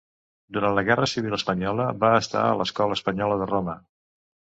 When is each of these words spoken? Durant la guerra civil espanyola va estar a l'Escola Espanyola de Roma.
Durant 0.55 0.73
la 0.77 0.83
guerra 0.87 1.09
civil 1.11 1.37
espanyola 1.37 1.87
va 2.07 2.11
estar 2.25 2.45
a 2.49 2.59
l'Escola 2.63 3.01
Espanyola 3.01 3.43
de 3.45 3.53
Roma. 3.57 3.81